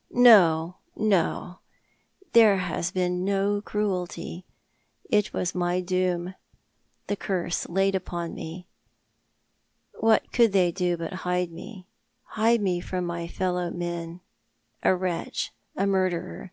[0.30, 1.58] "No, no,
[2.32, 4.46] there has been no cruelty.
[5.10, 6.34] It was my doom—
[7.08, 8.66] the curse laid upon me.
[10.00, 11.84] Wiiat could they do but hide me—
[12.40, 14.22] hide me from my fellow men—
[14.82, 16.52] a wretch— a murderer